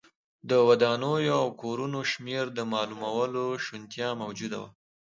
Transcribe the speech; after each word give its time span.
د 0.49 0.51
ودانیو 0.67 1.35
او 1.41 1.47
کورونو 1.61 1.99
شمېر 2.11 2.43
د 2.57 2.59
معلومولو 2.73 3.43
شونتیا 3.65 4.09
موجوده 4.21 4.57
وه. 4.63 4.69